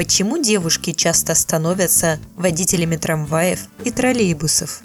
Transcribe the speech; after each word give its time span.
Почему 0.00 0.38
девушки 0.38 0.94
часто 0.94 1.34
становятся 1.34 2.18
водителями 2.34 2.96
трамваев 2.96 3.66
и 3.84 3.90
троллейбусов? 3.90 4.80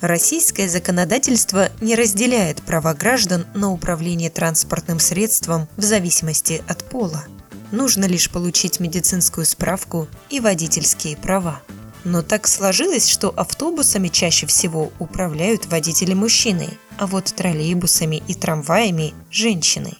Российское 0.00 0.66
законодательство 0.66 1.68
не 1.82 1.94
разделяет 1.94 2.62
права 2.62 2.94
граждан 2.94 3.44
на 3.52 3.70
управление 3.70 4.30
транспортным 4.30 4.98
средством 4.98 5.68
в 5.76 5.82
зависимости 5.82 6.62
от 6.66 6.88
пола. 6.88 7.26
Нужно 7.70 8.06
лишь 8.06 8.30
получить 8.30 8.80
медицинскую 8.80 9.44
справку 9.44 10.08
и 10.30 10.40
водительские 10.40 11.18
права. 11.18 11.60
Но 12.02 12.22
так 12.22 12.48
сложилось, 12.48 13.08
что 13.08 13.28
автобусами 13.28 14.08
чаще 14.08 14.46
всего 14.46 14.90
управляют 14.98 15.66
водители 15.66 16.14
мужчины, 16.14 16.78
а 16.96 17.06
вот 17.06 17.26
троллейбусами 17.26 18.22
и 18.26 18.32
трамваями– 18.32 19.12
женщины. 19.30 19.98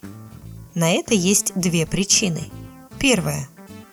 На 0.74 0.92
это 0.92 1.14
есть 1.14 1.52
две 1.54 1.86
причины. 1.86 2.42
Первая. 2.98 3.48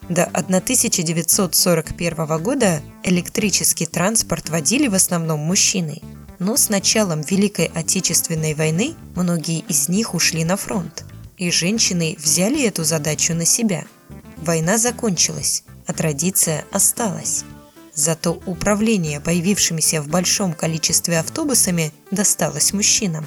До 0.10 0.26
1941 0.26 2.42
года 2.42 2.82
электрический 3.04 3.86
транспорт 3.86 4.50
водили 4.50 4.88
в 4.88 4.94
основном 4.94 5.40
мужчины. 5.40 6.02
Но 6.40 6.56
с 6.56 6.70
началом 6.70 7.22
Великой 7.22 7.72
Отечественной 7.74 8.54
войны 8.54 8.94
многие 9.16 9.60
из 9.68 9.90
них 9.90 10.14
ушли 10.14 10.46
на 10.46 10.56
фронт, 10.56 11.04
и 11.38 11.52
женщины 11.52 12.16
взяли 12.20 12.64
эту 12.64 12.84
задачу 12.84 13.34
на 13.34 13.46
себя. 13.46 13.86
Война 14.38 14.78
закончилась, 14.78 15.64
а 15.88 15.94
традиция 15.94 16.64
осталась. 16.72 17.44
Зато 17.96 18.40
управление 18.46 19.20
появившимися 19.20 20.04
в 20.04 20.08
большом 20.08 20.54
количестве 20.54 21.20
автобусами 21.20 21.92
досталось 22.12 22.72
мужчинам. 22.72 23.26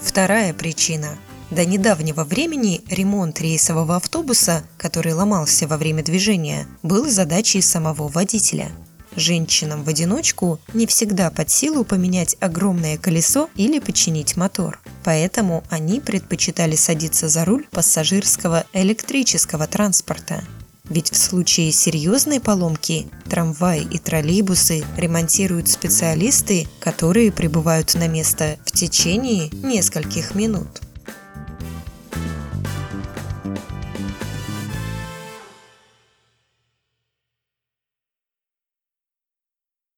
Вторая 0.00 0.52
причина. 0.52 1.16
До 1.50 1.64
недавнего 1.64 2.24
времени 2.24 2.82
ремонт 2.88 3.40
рейсового 3.40 3.96
автобуса, 3.96 4.64
который 4.78 5.12
ломался 5.12 5.66
во 5.68 5.76
время 5.76 6.02
движения, 6.02 6.66
был 6.82 7.08
задачей 7.08 7.60
самого 7.60 8.08
водителя. 8.08 8.70
Женщинам 9.16 9.84
в 9.84 9.88
одиночку 9.88 10.58
не 10.72 10.86
всегда 10.86 11.30
под 11.30 11.48
силу 11.50 11.84
поменять 11.84 12.36
огромное 12.40 12.96
колесо 12.96 13.48
или 13.54 13.78
починить 13.78 14.36
мотор. 14.36 14.80
Поэтому 15.04 15.62
они 15.70 16.00
предпочитали 16.00 16.74
садиться 16.74 17.28
за 17.28 17.44
руль 17.44 17.66
пассажирского 17.70 18.64
электрического 18.72 19.66
транспорта. 19.66 20.42
Ведь 20.88 21.12
в 21.12 21.16
случае 21.16 21.72
серьезной 21.72 22.40
поломки 22.40 23.06
трамваи 23.30 23.86
и 23.90 23.98
троллейбусы 23.98 24.84
ремонтируют 24.96 25.68
специалисты, 25.68 26.66
которые 26.80 27.32
прибывают 27.32 27.94
на 27.94 28.08
место 28.08 28.58
в 28.66 28.72
течение 28.72 29.48
нескольких 29.50 30.34
минут. 30.34 30.83
Thank 33.94 34.48
you. 34.48 34.63